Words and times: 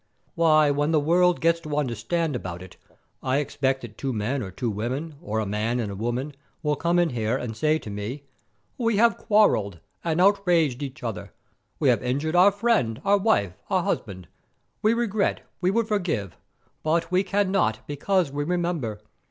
"Why, 0.33 0.71
when 0.71 0.89
the 0.89 0.99
world 0.99 1.41
gets 1.41 1.59
to 1.59 1.77
understand 1.77 2.35
about 2.35 2.63
it 2.63 2.75
I 3.21 3.37
expect 3.37 3.81
that 3.83 3.99
two 3.99 4.11
men 4.11 4.41
or 4.41 4.49
two 4.49 4.71
women, 4.71 5.13
or 5.21 5.37
a 5.39 5.45
man 5.45 5.79
and 5.79 5.91
a 5.91 5.95
woman, 5.95 6.33
will 6.63 6.75
come 6.75 6.97
in 6.97 7.09
here, 7.11 7.37
and 7.37 7.55
say 7.55 7.77
to 7.77 7.89
me, 7.91 8.23
'We 8.79 8.97
have 8.97 9.15
quarrelled 9.19 9.79
and 10.03 10.19
outraged 10.19 10.81
each 10.81 11.03
other, 11.03 11.33
we 11.77 11.89
have 11.89 12.01
injured 12.01 12.35
our 12.35 12.51
friend, 12.51 12.99
our 13.05 13.19
wife, 13.19 13.61
our 13.69 13.83
husband; 13.83 14.27
we 14.81 14.95
regret, 14.95 15.41
we 15.61 15.69
would 15.69 15.87
forgive, 15.87 16.35
but 16.81 17.11
we 17.11 17.23
cannot, 17.23 17.81
because 17.85 18.31
we 18.31 18.43
remember. 18.43 19.01